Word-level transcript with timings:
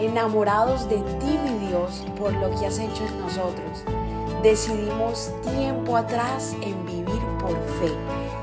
enamorados 0.00 0.88
de 0.88 0.96
ti, 0.96 1.38
mi 1.44 1.68
Dios, 1.68 2.04
por 2.18 2.32
lo 2.34 2.50
que 2.58 2.66
has 2.66 2.78
hecho 2.78 3.04
en 3.06 3.20
nosotros. 3.20 3.84
Decidimos 4.42 5.32
tiempo 5.42 5.96
atrás 5.96 6.56
en 6.62 6.86
vivir 6.86 7.20
por 7.40 7.56
fe 7.80 7.92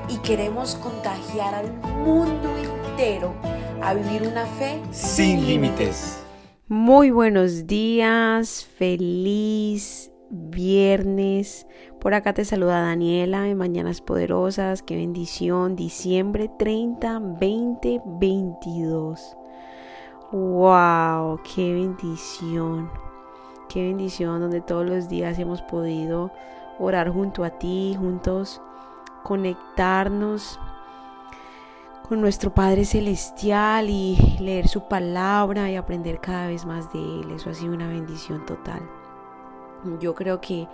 y 0.10 0.18
queremos 0.18 0.76
contagiar 0.76 1.55
al 1.55 1.71
mundo 2.04 2.50
entero 2.58 3.34
a 3.81 3.94
vivir 3.94 4.28
una 4.28 4.46
fe 4.46 4.81
sin 4.92 5.46
límites. 5.46 6.20
Muy 6.68 7.12
buenos 7.12 7.67
días, 7.67 8.65
feliz 8.78 10.12
viernes. 10.29 11.67
Por 11.99 12.13
acá 12.13 12.33
te 12.33 12.44
saluda 12.44 12.81
Daniela 12.81 13.47
en 13.47 13.58
Mañanas 13.58 14.01
Poderosas. 14.01 14.83
Qué 14.83 14.96
bendición. 14.96 15.76
Diciembre 15.76 16.49
30, 16.58 17.20
2022. 17.20 19.38
¡Wow! 20.34 21.41
¡Qué 21.44 21.76
bendición! 21.76 22.90
¡Qué 23.70 23.84
bendición 23.84 24.40
donde 24.41 24.62
todos 24.62 24.84
los 24.84 25.08
días 25.08 25.38
hemos 25.38 25.62
podido 25.62 26.32
orar 26.80 27.12
junto 27.12 27.44
a 27.44 27.52
ti, 27.52 27.96
juntos 28.00 28.60
conectarnos 29.22 30.60
con 32.10 32.20
nuestro 32.20 32.52
Padre 32.52 32.84
Celestial 32.84 33.91
y 33.91 34.18
leer 34.40 34.68
su 34.68 34.88
palabra 34.88 35.70
y 35.70 35.76
aprender 35.76 36.20
cada 36.20 36.48
vez 36.48 36.66
más 36.66 36.91
de 36.91 37.00
Él. 37.00 37.30
Eso 37.36 37.52
ha 37.52 37.54
sido 37.54 37.76
una 37.76 37.88
bendición 37.88 38.44
total. 38.48 38.82
Yo 40.00 40.16
creo 40.16 40.41
que 40.41 40.68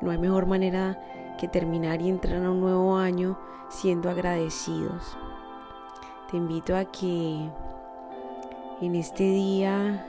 no 0.00 0.10
hay 0.10 0.18
mejor 0.18 0.46
manera 0.46 1.00
que 1.38 1.46
terminar 1.46 2.02
y 2.02 2.08
entrar 2.08 2.44
a 2.44 2.50
un 2.50 2.60
nuevo 2.60 2.96
año 2.96 3.38
siendo 3.68 4.10
agradecidos. 4.10 5.16
Te 6.28 6.38
invito 6.38 6.76
a 6.76 6.84
que 6.86 7.48
en 8.80 8.94
este 8.94 9.24
día 9.24 10.06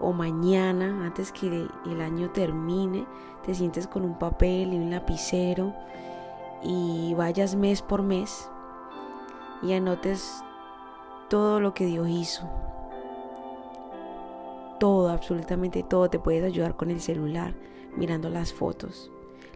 o 0.00 0.12
mañana, 0.12 1.06
antes 1.06 1.32
que 1.32 1.68
el 1.86 2.00
año 2.00 2.30
termine, 2.30 3.06
te 3.44 3.54
sientes 3.54 3.86
con 3.86 4.04
un 4.04 4.18
papel 4.18 4.74
y 4.74 4.76
un 4.76 4.90
lapicero 4.90 5.74
y 6.62 7.14
vayas 7.14 7.54
mes 7.54 7.80
por 7.82 8.02
mes 8.02 8.50
y 9.62 9.72
anotes 9.72 10.42
todo 11.28 11.60
lo 11.60 11.72
que 11.72 11.86
Dios 11.86 12.08
hizo. 12.08 12.48
Todo, 14.78 15.08
absolutamente 15.08 15.82
todo. 15.82 16.10
Te 16.10 16.18
puedes 16.18 16.44
ayudar 16.44 16.76
con 16.76 16.90
el 16.90 17.00
celular, 17.00 17.54
mirando 17.96 18.28
las 18.28 18.52
fotos. 18.52 19.10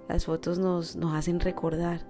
Las 0.08 0.24
fotos 0.24 0.58
nos, 0.58 0.96
nos 0.96 1.14
hacen 1.14 1.40
recordar 1.40 2.00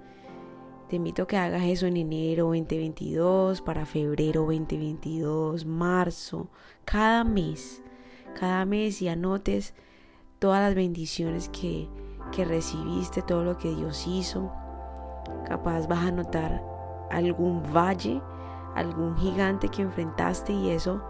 te 0.90 0.96
invito 0.96 1.22
a 1.22 1.26
que 1.28 1.36
hagas 1.36 1.62
eso 1.62 1.86
en 1.86 1.96
enero 1.96 2.46
2022, 2.46 3.62
para 3.62 3.86
febrero 3.86 4.40
2022, 4.40 5.64
marzo, 5.64 6.48
cada 6.84 7.22
mes, 7.22 7.80
cada 8.34 8.64
mes 8.64 9.00
y 9.00 9.06
anotes 9.06 9.72
todas 10.40 10.60
las 10.60 10.74
bendiciones 10.74 11.48
que, 11.48 11.88
que 12.32 12.44
recibiste, 12.44 13.22
todo 13.22 13.44
lo 13.44 13.56
que 13.56 13.72
Dios 13.72 14.04
hizo. 14.08 14.50
Capaz 15.46 15.86
vas 15.86 16.06
a 16.06 16.10
notar 16.10 16.60
algún 17.12 17.62
valle, 17.72 18.20
algún 18.74 19.16
gigante 19.16 19.68
que 19.68 19.82
enfrentaste 19.82 20.52
y 20.52 20.70
eso 20.70 21.00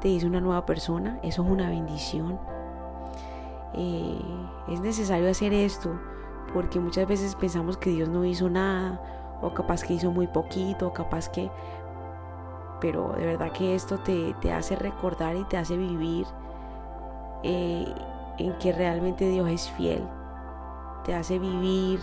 te 0.00 0.08
hizo 0.08 0.26
una 0.26 0.40
nueva 0.40 0.64
persona, 0.64 1.20
eso 1.22 1.44
es 1.44 1.50
una 1.50 1.68
bendición. 1.68 2.40
Eh, 3.74 4.18
es 4.68 4.80
necesario 4.80 5.28
hacer 5.28 5.52
esto 5.52 6.00
porque 6.52 6.80
muchas 6.80 7.06
veces 7.08 7.34
pensamos 7.34 7.76
que 7.76 7.90
Dios 7.90 8.08
no 8.08 8.24
hizo 8.24 8.48
nada, 8.50 9.00
o 9.40 9.52
capaz 9.52 9.82
que 9.82 9.94
hizo 9.94 10.10
muy 10.10 10.26
poquito, 10.26 10.88
o 10.88 10.92
capaz 10.92 11.28
que... 11.28 11.50
Pero 12.80 13.12
de 13.16 13.26
verdad 13.26 13.52
que 13.52 13.74
esto 13.74 13.98
te, 13.98 14.52
hace 14.52 14.76
recordar 14.76 15.36
y 15.36 15.44
te 15.44 15.56
hace 15.56 15.76
vivir 15.76 16.26
eh, 17.42 17.86
en 18.38 18.52
que 18.58 18.72
realmente 18.72 19.28
Dios 19.28 19.48
es 19.48 19.70
fiel. 19.70 20.02
Te 21.04 21.14
hace 21.14 21.38
vivir 21.38 22.00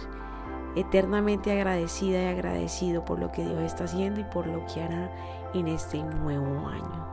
eternamente 0.75 1.51
agradecida 1.51 2.21
y 2.21 2.27
agradecido 2.27 3.03
por 3.03 3.19
lo 3.19 3.31
que 3.31 3.43
Dios 3.43 3.61
está 3.61 3.85
haciendo 3.85 4.21
y 4.21 4.23
por 4.23 4.47
lo 4.47 4.65
que 4.67 4.81
hará 4.81 5.11
en 5.53 5.67
este 5.67 6.01
nuevo 6.01 6.67
año. 6.67 7.07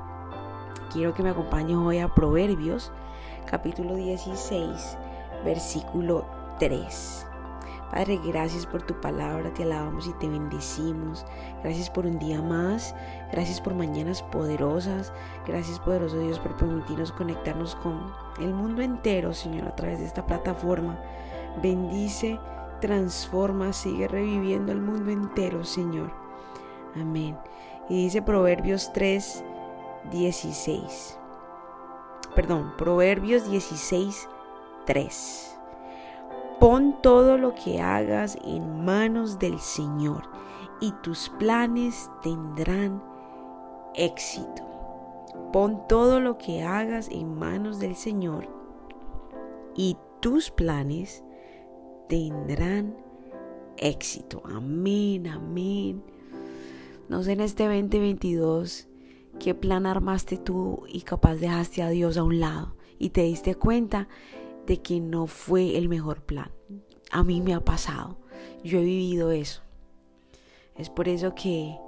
Quiero 0.93 1.13
que 1.15 1.23
me 1.23 1.31
acompañes 1.31 1.77
hoy 1.77 1.99
a 1.99 2.09
Proverbios 2.09 2.93
capítulo 3.47 3.97
16 3.97 4.97
versículo 5.45 6.25
3. 6.59 7.27
Padre, 7.91 8.21
gracias 8.25 8.67
por 8.67 8.83
tu 8.83 9.01
palabra, 9.01 9.53
te 9.55 9.63
alabamos 9.63 10.09
y 10.09 10.13
te 10.15 10.29
bendecimos. 10.29 11.25
Gracias 11.63 11.89
por 11.89 12.05
un 12.05 12.19
día 12.19 12.43
más, 12.43 12.95
gracias 13.33 13.61
por 13.61 13.75
mañanas 13.75 14.23
poderosas, 14.23 15.13
gracias 15.47 15.79
poderoso 15.79 16.19
Dios 16.19 16.39
por 16.41 16.57
permitirnos 16.57 17.13
conectarnos 17.13 17.77
con 17.77 18.13
el 18.41 18.53
mundo 18.53 18.83
entero, 18.83 19.33
Señor, 19.33 19.69
a 19.69 19.77
través 19.77 20.01
de 20.01 20.07
esta 20.07 20.27
plataforma. 20.27 20.99
Bendice, 21.63 22.41
transforma, 22.81 23.73
sigue 23.73 24.09
reviviendo 24.09 24.73
el 24.73 24.81
mundo 24.81 25.11
entero, 25.11 25.65
Señor. 25.65 26.11
Amén. 26.97 27.39
Y 27.89 28.05
dice 28.05 28.21
Proverbios 28.21 28.93
3, 28.93 29.45
16. 30.11 31.19
Perdón, 32.35 32.75
Proverbios 32.77 33.49
16, 33.49 34.29
3. 34.87 35.56
Pon 36.61 36.97
todo 37.03 37.37
lo 37.37 37.55
que 37.55 37.81
hagas 37.81 38.39
en 38.45 38.85
manos 38.85 39.39
del 39.39 39.59
Señor 39.61 40.23
y 40.81 40.93
tus 41.03 41.29
planes 41.39 42.11
tendrán 42.23 43.03
éxito. 43.95 44.63
Pon 45.53 45.87
todo 45.89 46.19
lo 46.21 46.39
que 46.39 46.63
hagas 46.63 47.09
en 47.11 47.39
manos 47.39 47.79
del 47.79 47.95
Señor 47.95 48.49
y 49.75 49.99
tus 50.21 50.51
planes 50.51 51.23
tendrán 52.09 52.97
éxito. 53.77 54.43
Amén, 54.47 55.27
amén. 55.27 56.03
No 57.09 57.23
sé 57.23 57.33
en 57.33 57.41
este 57.41 57.65
2022 57.65 58.89
qué 59.39 59.55
plan 59.55 59.87
armaste 59.87 60.39
tú 60.39 60.85
y 60.89 61.03
capaz 61.03 61.37
dejaste 61.37 61.83
a 61.83 61.91
Dios 61.91 62.17
a 62.17 62.23
un 62.23 62.41
lado 62.41 62.77
y 62.99 63.11
te 63.11 63.23
diste 63.23 63.55
cuenta 63.55 64.09
de 64.67 64.83
que 64.83 65.01
no 65.01 65.27
fue 65.27 65.77
el 65.77 65.89
mejor 65.89 66.23
plan. 66.23 66.51
A 67.11 67.23
mí 67.23 67.41
me 67.41 67.55
ha 67.55 67.61
pasado, 67.61 68.19
yo 68.65 68.79
he 68.79 68.85
vivido 68.85 69.31
eso. 69.31 69.63
Es 70.75 70.91
por 70.91 71.09
eso 71.09 71.35
que 71.35 71.79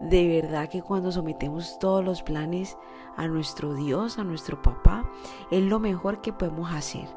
de 0.00 0.40
verdad 0.40 0.68
que 0.68 0.82
cuando 0.82 1.10
sometemos 1.10 1.78
todos 1.78 2.04
los 2.04 2.22
planes 2.22 2.76
a 3.16 3.26
nuestro 3.26 3.74
Dios, 3.74 4.18
a 4.18 4.24
nuestro 4.24 4.60
papá, 4.60 5.10
es 5.50 5.62
lo 5.62 5.80
mejor 5.80 6.20
que 6.20 6.32
podemos 6.32 6.70
hacer. 6.72 7.08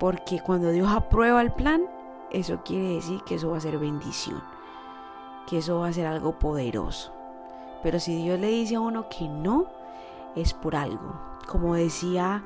Porque 0.00 0.40
cuando 0.40 0.70
Dios 0.70 0.88
aprueba 0.90 1.42
el 1.42 1.52
plan, 1.52 1.82
eso 2.30 2.62
quiere 2.64 2.94
decir 2.94 3.20
que 3.24 3.36
eso 3.36 3.50
va 3.50 3.58
a 3.58 3.60
ser 3.60 3.78
bendición, 3.78 4.42
que 5.46 5.58
eso 5.58 5.80
va 5.80 5.88
a 5.88 5.92
ser 5.92 6.06
algo 6.06 6.38
poderoso. 6.38 7.12
Pero 7.82 8.00
si 8.00 8.16
Dios 8.22 8.40
le 8.40 8.48
dice 8.48 8.76
a 8.76 8.80
uno 8.80 9.08
que 9.08 9.28
no, 9.28 9.66
es 10.34 10.52
por 10.54 10.76
algo. 10.76 11.14
Como 11.46 11.74
decía 11.74 12.42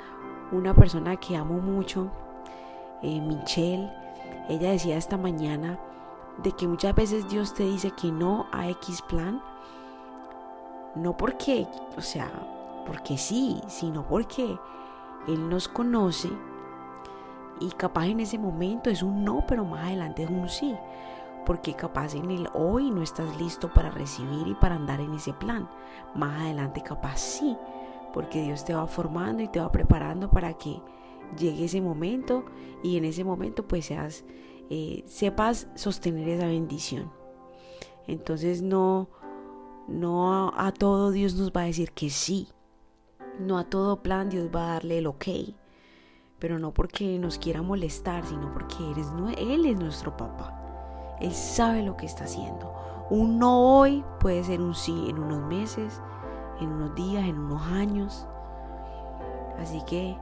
una 0.53 0.75
persona 0.75 1.17
que 1.17 1.37
amo 1.37 1.55
mucho, 1.55 2.11
eh, 3.03 3.21
Michelle, 3.21 3.91
ella 4.49 4.71
decía 4.73 4.97
esta 4.97 5.17
mañana 5.17 5.79
de 6.43 6.53
que 6.53 6.67
muchas 6.67 6.95
veces 6.95 7.29
Dios 7.29 7.55
te 7.55 7.65
dice 7.65 7.93
que 7.93 8.11
no 8.11 8.47
a 8.53 8.69
X 8.69 9.03
plan, 9.03 9.43
no 10.95 11.17
porque, 11.17 11.67
o 11.97 12.01
sea, 12.01 12.31
porque 12.87 13.17
sí, 13.17 13.61
sino 13.69 14.07
porque 14.07 14.59
Él 15.29 15.49
nos 15.49 15.69
conoce 15.69 16.31
y 17.61 17.71
capaz 17.71 18.07
en 18.07 18.21
ese 18.21 18.39
momento 18.39 18.91
es 18.91 19.03
un 19.03 19.25
no, 19.25 19.45
pero 19.47 19.65
más 19.65 19.85
adelante 19.85 20.23
es 20.23 20.31
un 20.31 20.49
sí. 20.49 20.75
Porque 21.47 21.75
capaz 21.75 22.15
en 22.15 22.31
el 22.31 22.49
hoy 22.55 22.91
no 22.91 23.03
estás 23.03 23.37
listo 23.39 23.73
para 23.73 23.91
recibir 23.91 24.47
y 24.47 24.55
para 24.55 24.77
andar 24.77 25.01
en 25.01 25.15
ese 25.15 25.33
plan. 25.33 25.69
Más 26.15 26.41
adelante 26.41 26.83
capaz 26.83 27.19
sí 27.19 27.57
porque 28.13 28.43
Dios 28.43 28.65
te 28.65 28.75
va 28.75 28.87
formando 28.87 29.43
y 29.43 29.49
te 29.49 29.61
va 29.61 29.71
preparando 29.71 30.31
para 30.31 30.55
que 30.55 30.81
llegue 31.39 31.65
ese 31.65 31.81
momento 31.81 32.45
y 32.83 32.97
en 32.97 33.05
ese 33.05 33.25
momento 33.25 33.67
pues 33.67 33.87
seas, 33.87 34.25
eh, 34.71 35.05
sepas 35.07 35.69
sostener 35.75 36.29
esa 36.29 36.47
bendición. 36.47 37.13
Entonces 38.07 38.63
no, 38.63 39.09
no 39.89 40.53
a, 40.57 40.73
todo 40.73 41.11
Dios 41.11 41.35
nos 41.35 41.53
va 41.53 41.63
a 41.63 41.67
decir 41.67 41.93
que 41.93 42.11
sí, 42.11 42.49
no 43.39 43.59
a 43.59 43.65
todo 43.65 44.03
plan 44.03 44.29
Dios 44.29 44.49
va 44.55 44.65
a 44.65 44.73
darle 44.75 44.99
el 44.99 45.07
ok, 45.07 45.27
pero 46.39 46.59
no 46.59 46.73
porque 46.73 47.19
nos 47.19 47.39
quiera 47.39 47.63
molestar, 47.63 48.25
sino 48.27 48.53
porque 48.53 48.77
eres, 48.91 49.07
Él 49.39 49.67
es 49.67 49.79
nuestro 49.79 50.17
papá. 50.17 50.57
Él 51.21 51.33
sabe 51.33 51.83
lo 51.83 51.97
que 51.97 52.07
está 52.07 52.25
haciendo. 52.25 52.73
Un 53.11 53.39
no 53.39 53.79
hoy 53.79 54.03
puede 54.21 54.43
ser 54.45 54.61
un 54.61 54.75
sí 54.75 55.07
en 55.09 55.19
unos 55.19 55.43
meses, 55.43 56.01
en 56.61 56.73
unos 56.73 56.95
días, 56.95 57.25
en 57.25 57.39
unos 57.39 57.63
años. 57.69 58.27
Así 59.59 59.83
que 59.83 60.17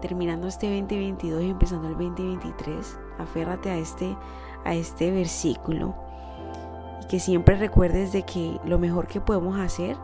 terminando 0.00 0.48
este 0.48 0.66
2022 0.66 1.42
y 1.42 1.50
empezando 1.50 1.88
el 1.88 1.94
2023, 1.94 2.98
aférrate 3.18 3.70
a 3.70 3.76
este, 3.76 4.16
a 4.64 4.74
este 4.74 5.10
versículo 5.10 5.94
y 7.02 7.06
que 7.06 7.20
siempre 7.20 7.56
recuerdes 7.56 8.12
de 8.12 8.22
que 8.22 8.60
lo 8.64 8.78
mejor 8.78 9.06
que 9.06 9.20
podemos 9.20 9.58
hacer 9.58 9.96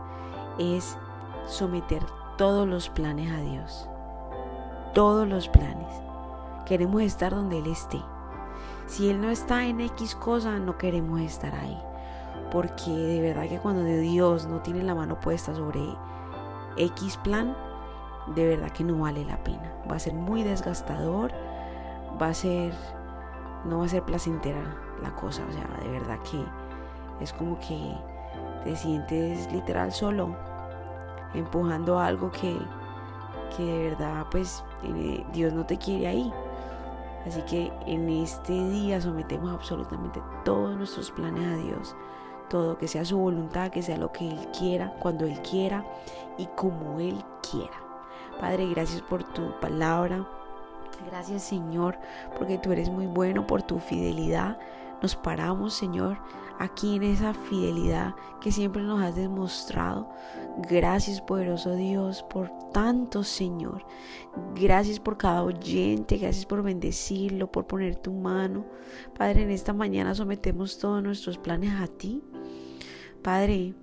es 0.57 0.97
someter 1.45 2.03
todos 2.37 2.67
los 2.67 2.89
planes 2.89 3.31
a 3.31 3.41
Dios. 3.41 3.87
Todos 4.93 5.27
los 5.27 5.47
planes. 5.47 5.93
Queremos 6.65 7.01
estar 7.01 7.35
donde 7.35 7.59
Él 7.59 7.67
esté. 7.67 8.01
Si 8.87 9.09
Él 9.09 9.21
no 9.21 9.29
está 9.29 9.65
en 9.65 9.81
X 9.81 10.15
cosa, 10.15 10.59
no 10.59 10.77
queremos 10.77 11.21
estar 11.21 11.53
ahí. 11.55 11.77
Porque 12.51 12.91
de 12.91 13.21
verdad 13.21 13.47
que 13.47 13.59
cuando 13.59 13.83
Dios 13.83 14.45
no 14.45 14.61
tiene 14.61 14.83
la 14.83 14.93
mano 14.93 15.19
puesta 15.19 15.55
sobre 15.55 15.81
X 16.77 17.17
plan, 17.23 17.55
de 18.35 18.47
verdad 18.47 18.71
que 18.71 18.83
no 18.83 18.97
vale 18.99 19.25
la 19.25 19.41
pena. 19.43 19.73
Va 19.89 19.95
a 19.95 19.99
ser 19.99 20.13
muy 20.13 20.43
desgastador, 20.43 21.31
va 22.21 22.27
a 22.27 22.33
ser, 22.33 22.73
no 23.65 23.79
va 23.79 23.85
a 23.85 23.89
ser 23.89 24.03
placentera 24.03 24.61
la 25.01 25.15
cosa. 25.15 25.43
O 25.49 25.51
sea, 25.51 25.67
de 25.83 25.91
verdad 25.91 26.19
que 26.29 26.43
es 27.23 27.33
como 27.33 27.59
que 27.59 27.95
te 28.63 28.75
sientes 28.75 29.51
literal 29.51 29.91
solo, 29.91 30.35
empujando 31.33 31.99
algo 31.99 32.31
que, 32.31 32.57
que 33.55 33.63
de 33.63 33.89
verdad 33.89 34.25
pues 34.29 34.63
Dios 35.33 35.53
no 35.53 35.65
te 35.65 35.77
quiere 35.77 36.07
ahí. 36.07 36.33
Así 37.25 37.41
que 37.43 37.71
en 37.85 38.09
este 38.09 38.51
día 38.51 38.99
sometemos 38.99 39.53
absolutamente 39.53 40.19
todos 40.43 40.75
nuestros 40.75 41.11
planes 41.11 41.45
a 41.45 41.55
Dios. 41.55 41.95
Todo, 42.51 42.77
que 42.77 42.89
sea 42.89 43.05
su 43.05 43.17
voluntad, 43.17 43.71
que 43.71 43.81
sea 43.81 43.95
lo 43.95 44.11
que 44.11 44.27
Él 44.27 44.37
quiera, 44.51 44.93
cuando 44.99 45.25
Él 45.25 45.41
quiera 45.41 45.85
y 46.37 46.47
como 46.47 46.99
Él 46.99 47.23
quiera. 47.49 47.71
Padre, 48.41 48.67
gracias 48.67 49.01
por 49.03 49.23
tu 49.23 49.57
palabra. 49.61 50.27
Gracias 51.09 51.43
Señor, 51.43 51.97
porque 52.37 52.57
tú 52.57 52.73
eres 52.73 52.89
muy 52.89 53.07
bueno, 53.07 53.47
por 53.47 53.61
tu 53.63 53.79
fidelidad. 53.79 54.59
Nos 55.01 55.15
paramos, 55.15 55.73
Señor, 55.73 56.17
aquí 56.59 56.97
en 56.97 57.03
esa 57.03 57.33
fidelidad 57.33 58.15
que 58.41 58.51
siempre 58.51 58.83
nos 58.83 59.01
has 59.01 59.15
demostrado. 59.15 60.09
Gracias, 60.69 61.21
poderoso 61.21 61.73
Dios, 61.75 62.23
por 62.23 62.51
tanto, 62.73 63.23
Señor. 63.23 63.85
Gracias 64.53 64.99
por 64.99 65.17
cada 65.17 65.43
oyente, 65.43 66.17
gracias 66.17 66.45
por 66.45 66.61
bendecirlo, 66.61 67.49
por 67.49 67.65
poner 67.65 67.95
tu 67.95 68.11
mano. 68.11 68.65
Padre, 69.17 69.43
en 69.43 69.51
esta 69.51 69.73
mañana 69.73 70.13
sometemos 70.13 70.77
todos 70.77 71.01
nuestros 71.01 71.37
planes 71.37 71.73
a 71.79 71.87
ti. 71.87 72.21
Padre, 73.21 73.75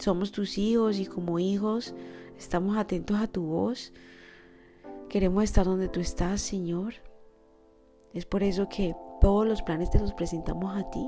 somos 0.00 0.32
tus 0.32 0.56
hijos 0.56 0.98
y 0.98 1.06
como 1.06 1.38
hijos 1.38 1.94
estamos 2.38 2.76
atentos 2.78 3.20
a 3.20 3.26
tu 3.26 3.42
voz. 3.42 3.92
Queremos 5.10 5.44
estar 5.44 5.66
donde 5.66 5.88
tú 5.88 6.00
estás, 6.00 6.40
Señor. 6.40 6.94
Es 8.14 8.24
por 8.24 8.42
eso 8.42 8.68
que 8.70 8.96
todos 9.20 9.46
los 9.46 9.60
planes 9.62 9.90
te 9.90 9.98
los 9.98 10.14
presentamos 10.14 10.74
a 10.74 10.88
ti. 10.90 11.06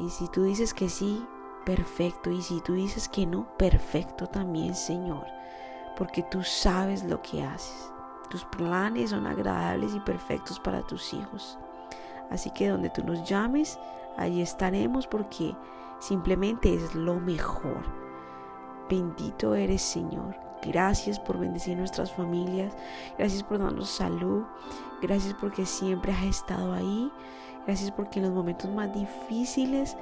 Y 0.00 0.10
si 0.10 0.28
tú 0.28 0.44
dices 0.44 0.74
que 0.74 0.90
sí, 0.90 1.24
perfecto. 1.64 2.30
Y 2.30 2.42
si 2.42 2.60
tú 2.60 2.74
dices 2.74 3.08
que 3.08 3.24
no, 3.24 3.48
perfecto 3.56 4.26
también, 4.26 4.74
Señor. 4.74 5.24
Porque 5.96 6.22
tú 6.24 6.42
sabes 6.42 7.04
lo 7.04 7.22
que 7.22 7.42
haces. 7.42 7.90
Tus 8.28 8.44
planes 8.44 9.10
son 9.10 9.26
agradables 9.26 9.94
y 9.94 10.00
perfectos 10.00 10.60
para 10.60 10.82
tus 10.82 11.14
hijos. 11.14 11.58
Así 12.30 12.50
que 12.50 12.68
donde 12.68 12.90
tú 12.90 13.02
nos 13.02 13.26
llames, 13.26 13.78
allí 14.16 14.42
estaremos 14.42 15.06
porque 15.06 15.54
simplemente 15.98 16.74
es 16.74 16.94
lo 16.94 17.14
mejor. 17.20 17.82
Bendito 18.88 19.54
eres, 19.54 19.82
Señor. 19.82 20.36
Gracias 20.62 21.18
por 21.18 21.38
bendecir 21.38 21.76
nuestras 21.76 22.12
familias. 22.12 22.76
Gracias 23.18 23.42
por 23.42 23.58
darnos 23.58 23.90
salud. 23.90 24.44
Gracias 25.02 25.34
porque 25.34 25.66
siempre 25.66 26.12
has 26.12 26.24
estado 26.24 26.72
ahí. 26.72 27.10
Gracias 27.66 27.90
porque 27.90 28.18
en 28.18 28.26
los 28.26 28.34
momentos 28.34 28.70
más 28.70 28.92
difíciles 28.94 29.96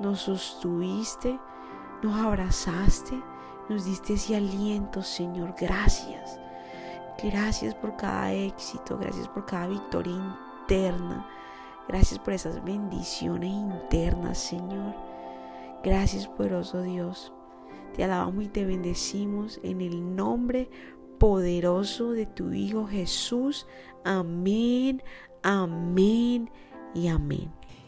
nos 0.00 0.20
sostuviste, 0.20 1.38
nos 2.02 2.18
abrazaste, 2.20 3.20
nos 3.68 3.84
diste 3.84 4.14
ese 4.14 4.36
aliento, 4.36 5.02
Señor. 5.02 5.54
Gracias. 5.58 6.38
Gracias 7.22 7.74
por 7.74 7.96
cada 7.96 8.32
éxito. 8.32 8.98
Gracias 8.98 9.28
por 9.28 9.46
cada 9.46 9.68
victoria 9.68 10.14
interna. 10.60 11.26
Gracias 11.88 12.18
por 12.18 12.32
esas 12.32 12.64
bendiciones 12.64 13.50
internas, 13.50 14.38
Señor. 14.38 14.94
Gracias, 15.82 16.26
poderoso 16.26 16.82
Dios. 16.82 17.32
Te 17.94 18.04
alabamos 18.04 18.44
y 18.44 18.48
te 18.48 18.64
bendecimos 18.64 19.60
en 19.62 19.80
el 19.80 20.16
nombre 20.16 20.70
poderoso 21.18 22.12
de 22.12 22.26
tu 22.26 22.52
Hijo 22.52 22.86
Jesús. 22.86 23.66
Amén, 24.04 25.02
amén 25.42 26.50
y 26.94 27.08
amén. 27.08 27.52